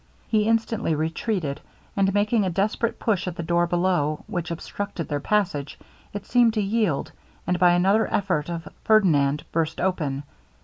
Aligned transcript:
He 0.27 0.47
instantly 0.47 0.95
retreated; 0.95 1.61
and 1.95 2.11
making 2.11 2.43
a 2.43 2.49
desperate 2.49 2.99
push 2.99 3.27
at 3.27 3.35
the 3.35 3.43
door 3.43 3.67
below, 3.67 4.23
which 4.25 4.49
obstructed 4.49 5.07
their 5.07 5.19
passage, 5.19 5.77
it 6.11 6.25
seemed 6.25 6.55
to 6.55 6.61
yield, 6.61 7.11
and 7.45 7.59
by 7.59 7.73
another 7.73 8.11
effort 8.11 8.49
of 8.49 8.67
Ferdinand, 8.83 9.43
burst 9.51 9.79
open. 9.79 10.23